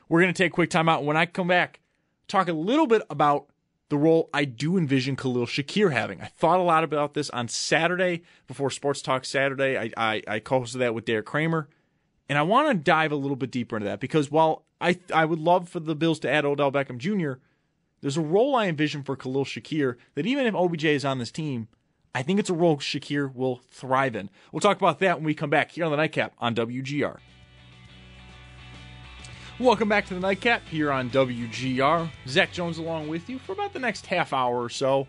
[0.09, 1.05] We're going to take a quick time out.
[1.05, 1.81] When I come back,
[2.29, 3.47] talk a little bit about
[3.91, 6.21] the role I do envision Khalil Shakir having.
[6.21, 9.77] I thought a lot about this on Saturday before Sports Talk Saturday.
[9.77, 11.69] I, I, I co-hosted that with Derek Kramer,
[12.31, 15.25] and I want to dive a little bit deeper into that because while I I
[15.25, 17.43] would love for the Bills to add Odell Beckham Jr.,
[18.01, 21.33] there's a role I envision for Khalil Shakir that even if OBJ is on this
[21.33, 21.67] team,
[22.15, 24.31] I think it's a role Shakir will thrive in.
[24.53, 27.19] We'll talk about that when we come back here on the Nightcap on WGR.
[29.59, 32.09] Welcome back to the Nightcap here on WGR.
[32.29, 35.09] Zach Jones along with you for about the next half hour or so.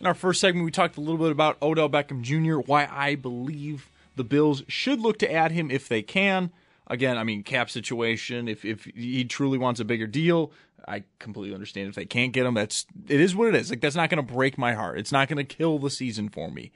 [0.00, 3.14] In our first segment, we talked a little bit about Odell Beckham Jr., why I
[3.14, 3.88] believe
[4.20, 6.52] the Bills should look to add him if they can.
[6.86, 10.52] Again, I mean, cap situation, if, if he truly wants a bigger deal,
[10.86, 12.52] I completely understand if they can't get him.
[12.52, 13.70] That's it is what it is.
[13.70, 14.98] Like that's not going to break my heart.
[14.98, 16.70] It's not going to kill the season for me.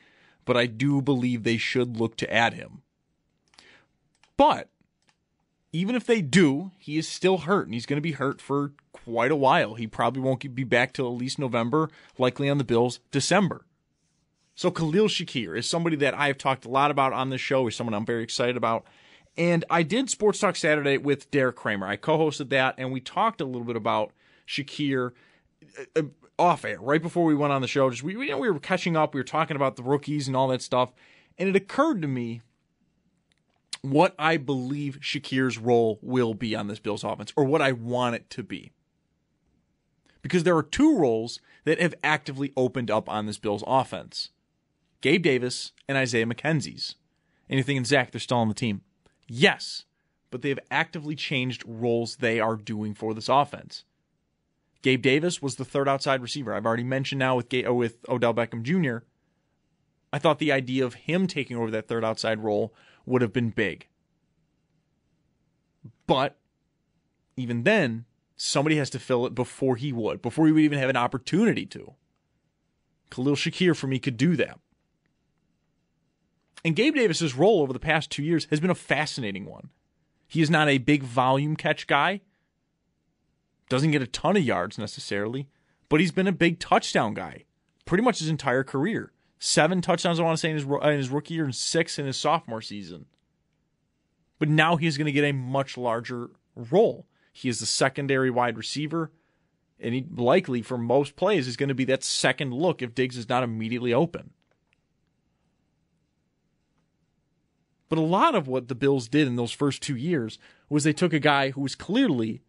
[0.46, 2.80] But I do believe they should look to add him.
[4.38, 4.70] But
[5.70, 8.72] even if they do, he is still hurt, and he's going to be hurt for
[8.92, 9.74] quite a while.
[9.74, 13.66] He probably won't be back till at least November, likely on the Bills, December.
[14.54, 17.64] So Khalil Shakir is somebody that I've talked a lot about on this show.
[17.66, 18.84] He's someone I'm very excited about.
[19.36, 21.88] And I did Sports Talk Saturday with Derek Kramer.
[21.88, 24.12] I co-hosted that, and we talked a little bit about
[24.46, 25.10] Shakir
[25.96, 26.02] uh, uh,
[26.38, 27.90] off air right before we went on the show.
[27.90, 29.12] Just we, we, we were catching up.
[29.12, 30.92] We were talking about the rookies and all that stuff,
[31.36, 32.42] and it occurred to me
[33.82, 38.14] what I believe Shakir's role will be on this Bills offense, or what I want
[38.14, 38.70] it to be.
[40.22, 44.30] Because there are two roles that have actively opened up on this Bills offense
[45.04, 46.94] Gabe Davis and Isaiah McKenzie's.
[47.50, 48.80] Anything in Zach, they're still on the team.
[49.28, 49.84] Yes,
[50.30, 53.84] but they have actively changed roles they are doing for this offense.
[54.80, 56.54] Gabe Davis was the third outside receiver.
[56.54, 59.04] I've already mentioned now with with Odell Beckham Jr.
[60.10, 62.72] I thought the idea of him taking over that third outside role
[63.04, 63.88] would have been big.
[66.06, 66.38] But
[67.36, 70.88] even then, somebody has to fill it before he would, before he would even have
[70.88, 71.92] an opportunity to.
[73.10, 74.60] Khalil Shakir for me could do that.
[76.64, 79.70] And Gabe Davis's role over the past two years has been a fascinating one.
[80.26, 82.22] He is not a big volume catch guy,
[83.68, 85.48] doesn't get a ton of yards necessarily,
[85.88, 87.44] but he's been a big touchdown guy
[87.84, 91.10] pretty much his entire career seven touchdowns, I want to say, in his, in his
[91.10, 93.04] rookie year and six in his sophomore season.
[94.38, 97.06] But now he's going to get a much larger role.
[97.32, 99.10] He is the secondary wide receiver,
[99.78, 103.18] and he likely, for most plays, is going to be that second look if Diggs
[103.18, 104.30] is not immediately open.
[107.88, 110.92] But a lot of what the Bills did in those first two years was they
[110.92, 112.42] took a guy who was clearly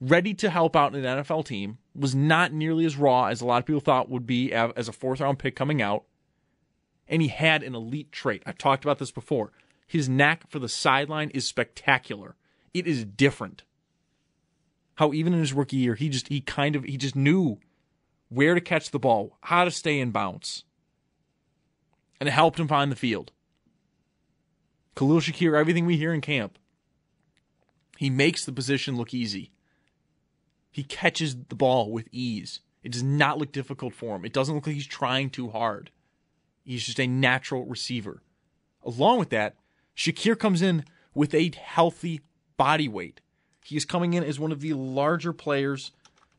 [0.00, 3.46] ready to help out in an NFL team, was not nearly as raw as a
[3.46, 6.04] lot of people thought would be as a fourth round pick coming out.
[7.06, 8.42] And he had an elite trait.
[8.46, 9.52] I've talked about this before.
[9.86, 12.36] His knack for the sideline is spectacular.
[12.72, 13.64] It is different.
[14.94, 17.58] How even in his rookie year, he just he kind of he just knew
[18.28, 20.64] where to catch the ball, how to stay in bounce.
[22.20, 23.32] And it helped him find the field.
[24.96, 26.58] Khalil Shakir, everything we hear in camp,
[27.96, 29.50] he makes the position look easy.
[30.70, 32.60] He catches the ball with ease.
[32.82, 34.24] It does not look difficult for him.
[34.24, 35.90] It doesn't look like he's trying too hard.
[36.64, 38.22] He's just a natural receiver.
[38.84, 39.56] Along with that,
[39.96, 42.20] Shakir comes in with a healthy
[42.56, 43.20] body weight.
[43.64, 45.92] He is coming in as one of the larger players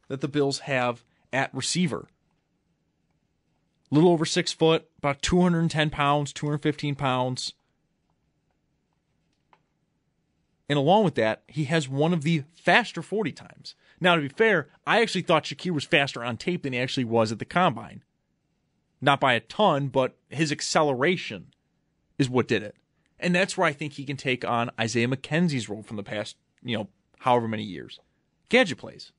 [0.08, 2.08] that the Bills have at receiver.
[3.92, 7.54] Little over six foot, about 210 pounds, 215 pounds.
[10.72, 13.76] And along with that, he has one of the faster 40 times.
[14.00, 17.04] Now, to be fair, I actually thought Shakir was faster on tape than he actually
[17.04, 18.06] was at the combine.
[19.02, 21.48] Not by a ton, but his acceleration
[22.18, 22.78] is what did it.
[23.20, 26.38] And that's where I think he can take on Isaiah McKenzie's role from the past,
[26.64, 26.88] you know,
[27.20, 28.00] however many years.
[28.48, 29.12] Gadget plays.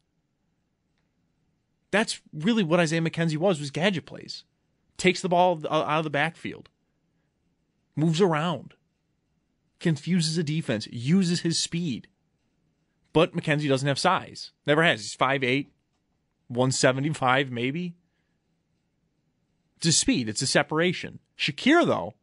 [1.90, 4.44] That's really what Isaiah McKenzie was, was gadget plays.
[4.96, 6.70] Takes the ball out of the backfield.
[7.94, 8.72] Moves around.
[9.82, 10.86] Confuses a defense.
[10.90, 12.08] Uses his speed.
[13.12, 14.52] But McKenzie doesn't have size.
[14.66, 15.02] Never has.
[15.02, 15.66] He's 5'8",
[16.48, 17.96] 175 maybe.
[19.76, 20.28] It's a speed.
[20.28, 21.18] It's a separation.
[21.36, 22.14] Shakir, though,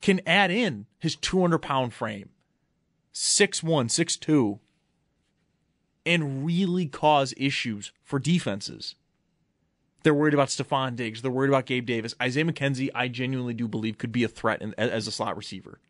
[0.00, 2.30] can add in his 200 pound frame,
[3.12, 4.58] 6'1, 6'2,
[6.06, 8.94] and really cause issues for defenses.
[10.02, 11.20] They're worried about Stefon Diggs.
[11.20, 12.14] They're worried about Gabe Davis.
[12.22, 15.80] Isaiah McKenzie, I genuinely do believe, could be a threat in, as a slot receiver.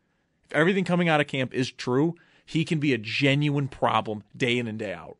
[0.51, 4.67] Everything coming out of camp is true, he can be a genuine problem day in
[4.67, 5.17] and day out.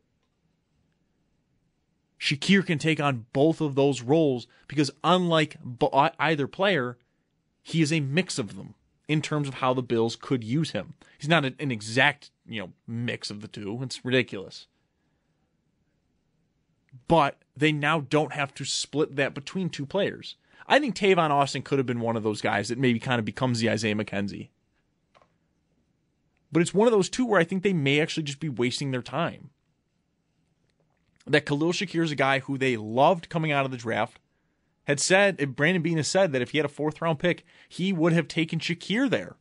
[2.18, 5.56] Shakir can take on both of those roles because, unlike
[6.18, 6.98] either player,
[7.62, 8.74] he is a mix of them
[9.08, 10.94] in terms of how the Bills could use him.
[11.18, 13.78] He's not an exact, you know, mix of the two.
[13.82, 14.66] It's ridiculous.
[17.08, 20.36] But they now don't have to split that between two players.
[20.66, 23.24] I think Tavon Austin could have been one of those guys that maybe kind of
[23.24, 24.50] becomes the Isaiah McKenzie.
[26.52, 28.90] But it's one of those two where I think they may actually just be wasting
[28.90, 29.50] their time.
[31.26, 34.18] That Khalil Shakir is a guy who they loved coming out of the draft
[34.84, 37.92] had said, Brandon Beane has said that if he had a fourth round pick, he
[37.92, 39.36] would have taken Shakir there.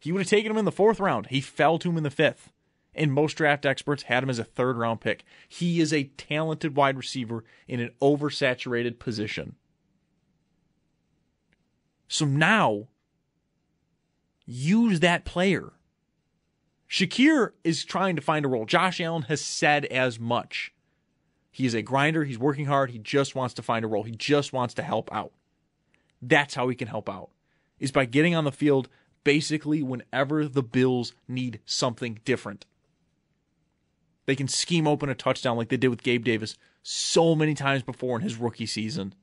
[0.00, 1.28] He would have taken him in the fourth round.
[1.28, 2.50] He fell to him in the fifth.
[2.96, 5.24] And most draft experts had him as a third round pick.
[5.48, 9.56] He is a talented wide receiver in an oversaturated position.
[12.08, 12.88] So now,
[14.44, 15.72] use that player.
[16.94, 18.66] Shakir is trying to find a role.
[18.66, 20.72] Josh Allen has said as much.
[21.50, 22.22] He is a grinder.
[22.22, 22.92] He's working hard.
[22.92, 24.04] He just wants to find a role.
[24.04, 25.32] He just wants to help out.
[26.22, 27.30] That's how he can help out,
[27.80, 28.88] is by getting on the field
[29.24, 32.64] basically whenever the Bills need something different.
[34.26, 37.82] They can scheme open a touchdown like they did with Gabe Davis so many times
[37.82, 39.16] before in his rookie season.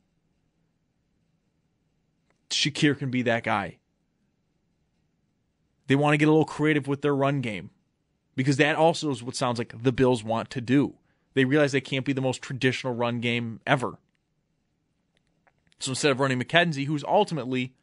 [2.49, 3.77] Shakir can be that guy.
[5.91, 7.69] They want to get a little creative with their run game
[8.37, 10.93] because that also is what sounds like the Bills want to do.
[11.33, 13.99] They realize they can't be the most traditional run game ever.
[15.79, 17.73] So instead of running McKenzie, who's ultimately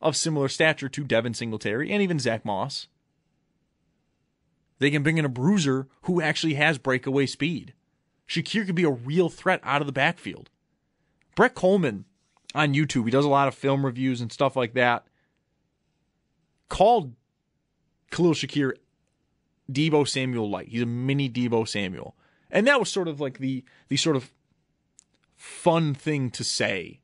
[0.00, 2.88] of similar stature to Devin Singletary and even Zach Moss,
[4.80, 7.74] they can bring in a bruiser who actually has breakaway speed.
[8.28, 10.50] Shakir could be a real threat out of the backfield.
[11.36, 12.06] Brett Coleman
[12.56, 15.06] on YouTube, he does a lot of film reviews and stuff like that,
[16.68, 17.12] called
[18.12, 18.74] Khalil Shakir
[19.70, 20.68] Deebo Samuel light.
[20.68, 22.14] He's a mini Deebo Samuel.
[22.50, 24.30] And that was sort of like the the sort of
[25.34, 27.00] fun thing to say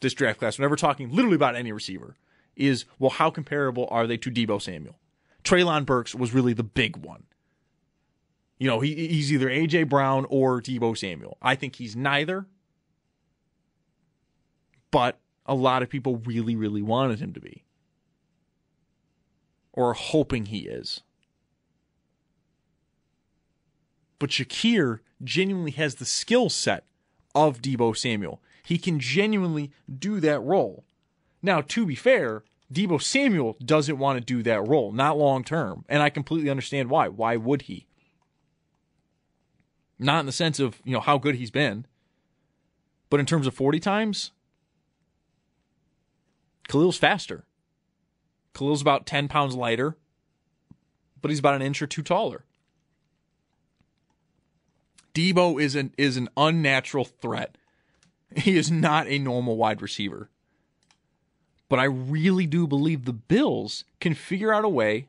[0.00, 2.16] this draft class whenever talking literally about any receiver
[2.56, 4.98] is well how comparable are they to Deebo Samuel?
[5.44, 7.24] Treylon Burks was really the big one.
[8.58, 11.36] You know, he, he's either AJ Brown or Deebo Samuel.
[11.42, 12.46] I think he's neither.
[14.90, 17.65] But a lot of people really, really wanted him to be.
[19.76, 21.02] Or hoping he is.
[24.18, 26.84] But Shakir genuinely has the skill set
[27.34, 28.40] of Deebo Samuel.
[28.64, 30.84] He can genuinely do that role.
[31.42, 35.84] Now, to be fair, Deebo Samuel doesn't want to do that role, not long term.
[35.88, 37.08] And I completely understand why.
[37.08, 37.86] Why would he?
[39.98, 41.86] Not in the sense of, you know, how good he's been,
[43.08, 44.32] but in terms of 40 times,
[46.68, 47.45] Khalil's faster.
[48.56, 49.96] Khalil's about 10 pounds lighter,
[51.20, 52.44] but he's about an inch or two taller.
[55.12, 57.58] Deebo is an is an unnatural threat.
[58.34, 60.30] He is not a normal wide receiver.
[61.68, 65.08] But I really do believe the Bills can figure out a way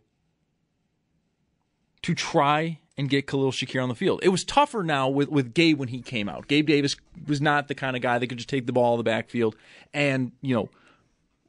[2.01, 4.19] to try and get Khalil Shakir on the field.
[4.23, 6.47] It was tougher now with, with Gabe when he came out.
[6.47, 6.95] Gabe Davis
[7.27, 9.55] was not the kind of guy that could just take the ball in the backfield
[9.93, 10.69] and, you know,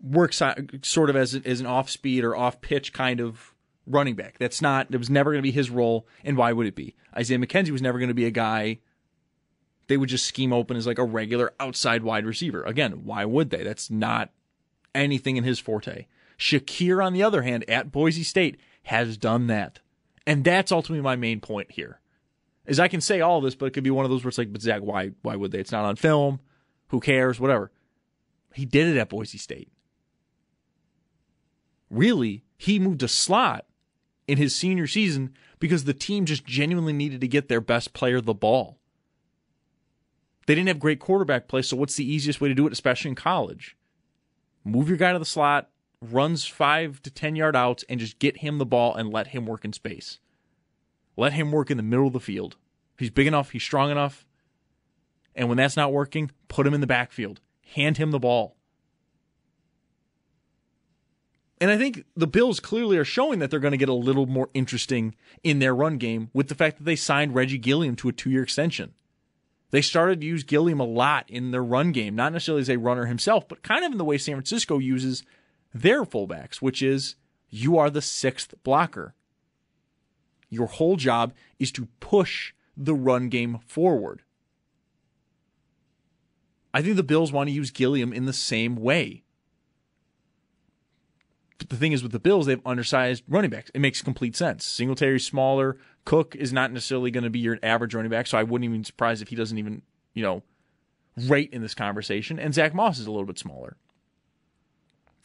[0.03, 3.55] work uh, sort of as, as an off speed or off pitch kind of
[3.87, 4.39] running back.
[4.39, 6.07] That's not, it was never going to be his role.
[6.25, 6.95] And why would it be?
[7.17, 8.79] Isaiah McKenzie was never going to be a guy
[9.89, 12.63] they would just scheme open as like a regular outside wide receiver.
[12.63, 13.65] Again, why would they?
[13.65, 14.31] That's not
[14.95, 16.07] anything in his forte.
[16.39, 19.81] Shakir, on the other hand, at Boise State, has done that.
[20.27, 22.01] And that's ultimately my main point here.
[22.67, 24.39] Is I can say all this, but it could be one of those where it's
[24.39, 25.59] like, but Zach, why why would they?
[25.59, 26.41] It's not on film.
[26.89, 27.41] Who cares?
[27.41, 27.73] Whatever.
[28.55, 29.71] He did it at Boise State.
[31.91, 33.67] Really, he moved a slot
[34.27, 38.21] in his senior season because the team just genuinely needed to get their best player
[38.21, 38.79] the ball.
[40.47, 43.11] They didn't have great quarterback play, so what's the easiest way to do it, especially
[43.11, 43.77] in college?
[44.65, 45.71] Move your guy to the slot,
[46.01, 49.47] runs five to 10 yard outs, and just get him the ball and let him
[49.47, 50.19] work in space.
[51.17, 52.57] Let him work in the middle of the field.
[52.99, 54.25] He's big enough, he's strong enough.
[55.35, 57.41] And when that's not working, put him in the backfield.
[57.75, 58.57] Hand him the ball.
[61.61, 64.27] And I think the Bills clearly are showing that they're going to get a little
[64.27, 68.09] more interesting in their run game with the fact that they signed Reggie Gilliam to
[68.09, 68.95] a two year extension.
[69.71, 72.79] They started to use Gilliam a lot in their run game, not necessarily as a
[72.79, 75.25] runner himself, but kind of in the way San Francisco uses
[75.75, 77.17] their fullbacks, which is
[77.51, 79.15] you are the sixth blocker.
[80.49, 84.23] Your whole job is to push the run game forward.
[86.73, 89.25] I think the Bills want to use Gilliam in the same way.
[91.59, 93.71] The thing is with the Bills, they have undersized running backs.
[93.75, 94.65] It makes complete sense.
[94.65, 95.77] Singletary's smaller.
[96.05, 98.81] Cook is not necessarily going to be your average running back, so I wouldn't even
[98.81, 99.83] be surprised if he doesn't even,
[100.15, 100.43] you know,
[101.17, 102.39] rate in this conversation.
[102.39, 103.77] And Zach Moss is a little bit smaller.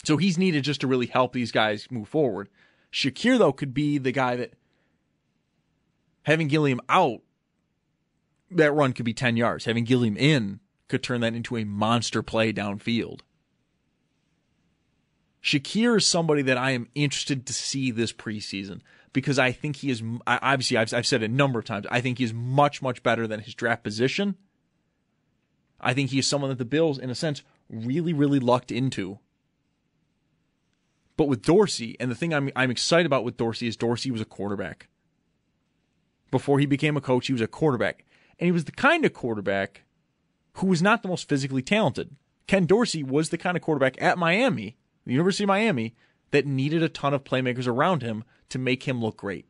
[0.03, 2.49] So he's needed just to really help these guys move forward.
[2.91, 4.53] Shakir, though, could be the guy that
[6.23, 7.21] having Gilliam out,
[8.51, 9.65] that run could be 10 yards.
[9.65, 13.21] Having Gilliam in could turn that into a monster play downfield.
[15.43, 18.79] Shakir is somebody that I am interested to see this preseason
[19.11, 21.85] because I think he is obviously I've, I've said it a number of times.
[21.91, 24.35] I think he is much much better than his draft position.
[25.81, 29.19] I think he is someone that the Bills, in a sense, really really lucked into.
[31.17, 34.21] But with Dorsey, and the thing I'm I'm excited about with Dorsey is Dorsey was
[34.21, 34.87] a quarterback.
[36.31, 38.05] Before he became a coach, he was a quarterback,
[38.39, 39.83] and he was the kind of quarterback
[40.53, 42.15] who was not the most physically talented.
[42.47, 45.95] Ken Dorsey was the kind of quarterback at Miami the University of Miami,
[46.31, 49.45] that needed a ton of playmakers around him to make him look great.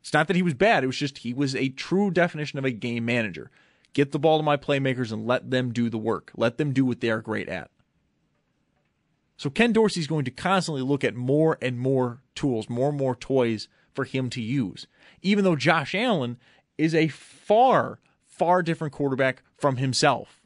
[0.00, 2.64] It's not that he was bad, it was just he was a true definition of
[2.64, 3.50] a game manager.
[3.92, 6.30] Get the ball to my playmakers and let them do the work.
[6.36, 7.70] Let them do what they are great at.
[9.36, 12.98] So Ken Dorsey is going to constantly look at more and more tools, more and
[12.98, 14.86] more toys for him to use.
[15.22, 16.38] Even though Josh Allen
[16.78, 20.39] is a far, far different quarterback from himself.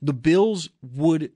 [0.00, 1.32] The Bills would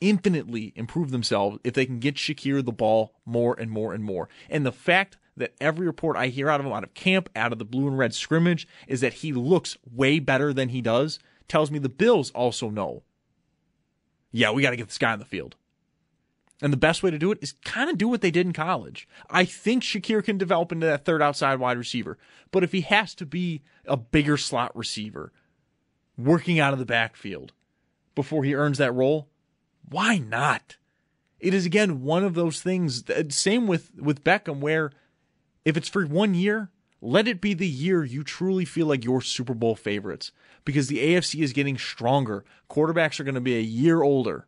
[0.00, 4.28] infinitely improve themselves if they can get Shakir the ball more and more and more.
[4.48, 7.52] And the fact that every report I hear out of him, out of camp, out
[7.52, 11.18] of the blue and red scrimmage, is that he looks way better than he does,
[11.48, 13.02] tells me the Bills also know.
[14.32, 15.56] Yeah, we got to get this guy on the field.
[16.62, 18.52] And the best way to do it is kind of do what they did in
[18.52, 19.08] college.
[19.30, 22.18] I think Shakir can develop into that third outside wide receiver.
[22.50, 25.32] But if he has to be a bigger slot receiver,
[26.24, 27.52] working out of the backfield
[28.14, 29.28] before he earns that role,
[29.88, 30.76] why not?
[31.38, 33.04] It is again one of those things.
[33.04, 34.92] That, same with with Beckham, where
[35.64, 39.20] if it's for one year, let it be the year you truly feel like you're
[39.20, 40.32] Super Bowl favorites
[40.64, 42.44] because the AFC is getting stronger.
[42.68, 44.46] Quarterbacks are going to be a year older.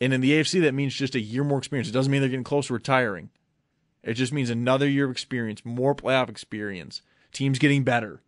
[0.00, 1.88] And in the AFC, that means just a year more experience.
[1.88, 3.30] It doesn't mean they're getting close to retiring.
[4.02, 7.02] It just means another year of experience, more playoff experience,
[7.32, 8.22] teams getting better.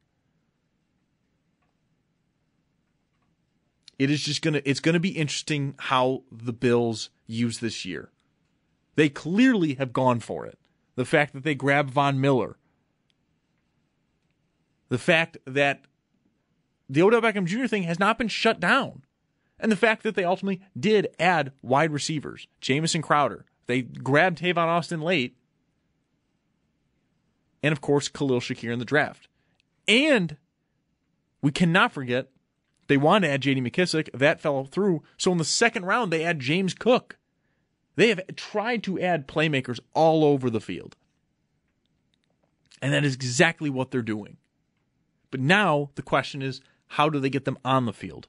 [4.01, 8.11] It is just gonna it's gonna be interesting how the Bills use this year.
[8.95, 10.59] They clearly have gone for it.
[10.97, 12.57] The fact that they grabbed Von Miller.
[14.89, 15.83] The fact that
[16.89, 17.67] the Odell Beckham Jr.
[17.67, 19.03] thing has not been shut down.
[19.59, 23.45] And the fact that they ultimately did add wide receivers, Jamison Crowder.
[23.67, 25.37] They grabbed Tavon Austin late.
[27.63, 29.29] And of course, Khalil Shakir in the draft.
[29.87, 30.39] And
[31.43, 32.31] we cannot forget
[32.91, 33.61] they wanted to add J.D.
[33.61, 34.11] McKissic.
[34.13, 35.05] That fell through.
[35.17, 37.19] So in the second round, they add James Cook.
[37.95, 40.97] They have tried to add playmakers all over the field.
[42.83, 44.39] And that is exactly what they're doing.
[45.31, 48.27] But now the question is how do they get them on the field?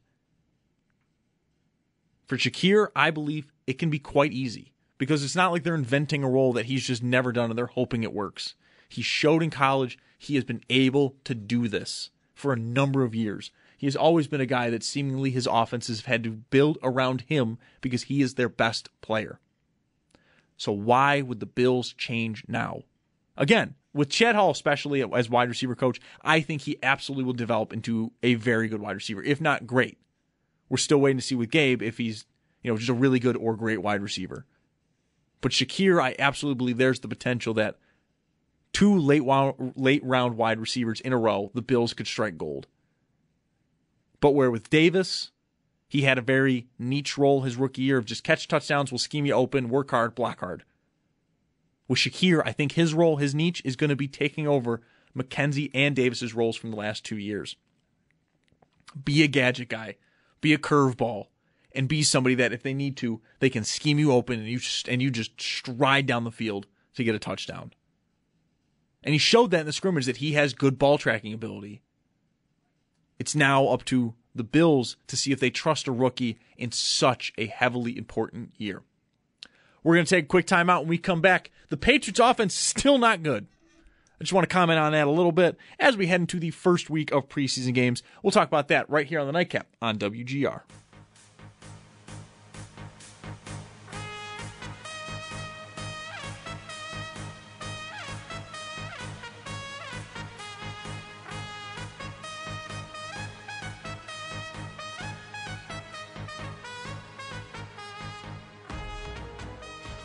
[2.28, 6.24] For Shakir, I believe it can be quite easy because it's not like they're inventing
[6.24, 8.54] a role that he's just never done and they're hoping it works.
[8.88, 13.16] He showed in college he has been able to do this for a number of
[13.16, 13.50] years.
[13.82, 17.22] He has always been a guy that seemingly his offenses have had to build around
[17.22, 19.40] him because he is their best player.
[20.56, 22.84] So why would the Bills change now?
[23.36, 27.74] Again, with Chad Hall, especially as wide receiver coach, I think he absolutely will develop
[27.74, 29.98] into a very good wide receiver, if not great.
[30.70, 32.28] We're still waiting to see with Gabe if he's,
[32.62, 34.46] you know, just a really good or great wide receiver.
[35.42, 37.80] But Shakir, I absolutely believe there's the potential that
[38.74, 39.24] two late
[39.76, 42.68] late round wide receivers in a row, the Bills could strike gold.
[44.22, 45.32] But where with Davis,
[45.90, 49.26] he had a very niche role his rookie year of just catch touchdowns, will scheme
[49.26, 50.64] you open, work hard, block hard.
[51.90, 54.82] With Shakir, I think his role, his niche, is going to be taking over
[55.18, 57.58] McKenzie and Davis's roles from the last two years.
[59.04, 59.98] Be a gadget guy,
[60.40, 61.28] be a curveball,
[61.74, 64.60] and be somebody that if they need to, they can scheme you open and you
[64.60, 67.74] just, and you just stride down the field to get a touchdown.
[69.04, 71.82] And he showed that in the scrimmage that he has good ball tracking ability.
[73.20, 77.34] It's now up to the Bills to see if they trust a rookie in such
[77.38, 78.82] a heavily important year.
[79.84, 81.52] We're going to take a quick timeout when we come back.
[81.70, 83.48] The Patriots offense still not good.
[84.20, 86.52] I just want to comment on that a little bit as we head into the
[86.52, 88.04] first week of preseason games.
[88.22, 90.62] We'll talk about that right here on the Nightcap on WGR.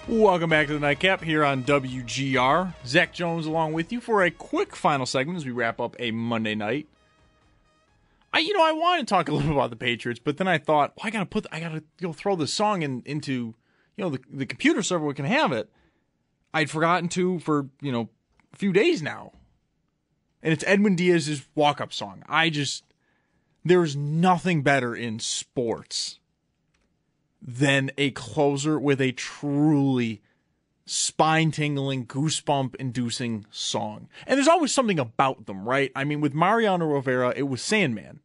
[0.09, 2.75] Welcome back to the Nightcap here on WGR.
[2.87, 6.13] Zach Jones along with you for a quick final segment as we wrap up a
[6.13, 6.87] Monday night.
[8.33, 10.47] I, you know, I wanted to talk a little bit about the Patriots, but then
[10.47, 13.33] I thought, well, I gotta put, I gotta go throw this song in, into,
[13.97, 15.69] you know, the the computer server we can have it.
[16.55, 18.09] I'd forgotten to for you know
[18.55, 19.33] a few days now,
[20.41, 22.23] and it's Edwin Diaz's walk up song.
[22.29, 22.85] I just
[23.65, 26.21] there's nothing better in sports
[27.41, 30.23] than a closer with a truly
[30.87, 34.09] spine tingling, goosebump inducing song.
[34.27, 35.91] And there's always something about them, right?
[35.95, 38.21] I mean, with Mariano Rivera, it was Sandman.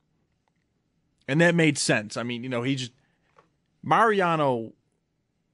[1.27, 2.17] And that made sense.
[2.17, 2.91] I mean, you know, he just.
[3.83, 4.73] Mariano,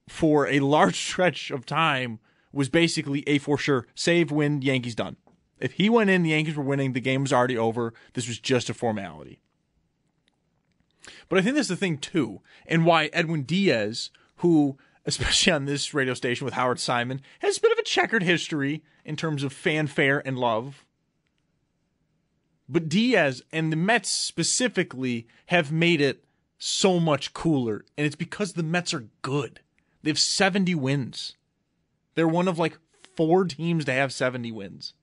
[0.10, 2.20] for a large stretch of time,
[2.52, 5.16] was basically a for sure save, win, Yankees done.
[5.60, 7.94] If he went in, the Yankees were winning, the game was already over.
[8.14, 9.40] This was just a formality.
[11.30, 14.78] But I think that's the thing too, and why Edwin Diaz, who
[15.08, 18.84] especially on this radio station with Howard Simon, has a bit of a checkered history
[19.06, 20.86] in terms of fanfare and love.
[22.70, 26.26] But Diaz and the Mets specifically have made it
[26.58, 29.62] so much cooler, and it's because the Mets are good.
[30.04, 31.38] They have 70 wins.
[32.16, 32.78] They're one of like
[33.16, 34.94] four teams to have 70 wins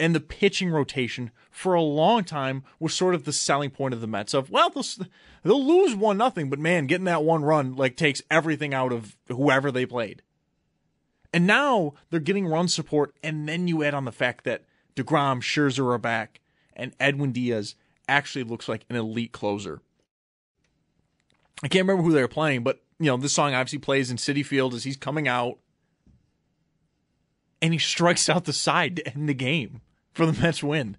[0.00, 4.00] and the pitching rotation for a long time was sort of the selling point of
[4.00, 5.06] the Mets of well they'll,
[5.44, 9.16] they'll lose one nothing but man getting that one run like takes everything out of
[9.28, 10.22] whoever they played.
[11.32, 14.64] And now they're getting run support and then you add on the fact that
[14.96, 16.40] DeGrom Scherzer are back
[16.74, 17.76] and Edwin Diaz
[18.08, 19.82] actually looks like an elite closer.
[21.62, 24.16] I can't remember who they were playing but you know this song obviously plays in
[24.16, 25.58] Citi Field as he's coming out
[27.60, 29.82] and he strikes out the side to end the game
[30.12, 30.96] for the Mets win.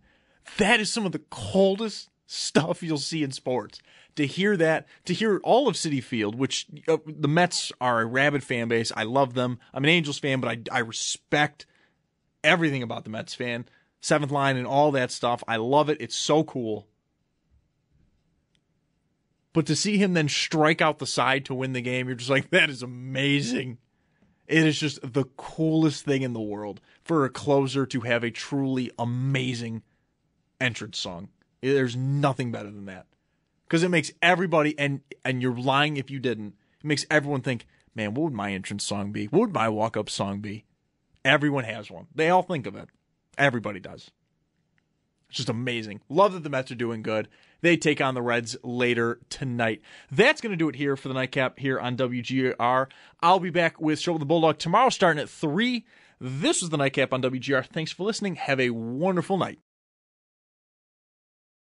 [0.58, 3.80] That is some of the coldest stuff you'll see in sports.
[4.16, 8.06] To hear that, to hear all of Citi Field, which uh, the Mets are a
[8.06, 8.92] rabid fan base.
[8.96, 9.58] I love them.
[9.74, 11.66] I'm an Angels fan, but I, I respect
[12.44, 13.66] everything about the Mets fan.
[14.02, 15.44] Seventh line and all that stuff.
[15.48, 15.98] I love it.
[16.02, 16.88] It's so cool.
[19.54, 22.30] But to see him then strike out the side to win the game, you're just
[22.30, 23.78] like, that is amazing.
[24.48, 28.32] It is just the coolest thing in the world for a closer to have a
[28.32, 29.84] truly amazing
[30.60, 31.30] entrance song.
[31.62, 33.06] There's nothing better than that.
[33.66, 36.56] Because it makes everybody and and you're lying if you didn't.
[36.80, 37.66] It makes everyone think,
[37.96, 39.28] man, what would my entrance song be?
[39.28, 40.66] What would my walk up song be?
[41.24, 42.08] Everyone has one.
[42.14, 42.90] They all think of it.
[43.38, 44.12] Everybody does.
[45.32, 46.02] It's just amazing.
[46.10, 47.30] Love that the Mets are doing good.
[47.62, 49.82] They take on the Reds later tonight.
[50.12, 52.88] That's going to do it here for the nightcap here on WGR.
[53.22, 55.86] I'll be back with Schopp the Bulldog tomorrow starting at 3.
[56.20, 57.66] This is the nightcap on WGR.
[57.66, 58.36] Thanks for listening.
[58.36, 59.60] Have a wonderful night.